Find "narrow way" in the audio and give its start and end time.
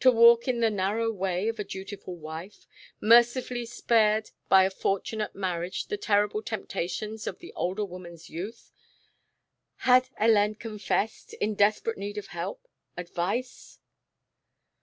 0.70-1.48